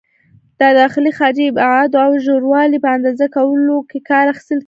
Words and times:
د 0.59 0.61
داخلي، 0.79 1.11
خارجي 1.19 1.45
ابعادو 1.47 1.97
او 2.05 2.11
د 2.15 2.17
ژوروالي 2.25 2.77
په 2.81 2.89
اندازه 2.97 3.25
کولو 3.35 3.77
کې 3.89 3.99
کار 4.09 4.25
اخیستل 4.29 4.53
کېږي. 4.57 4.59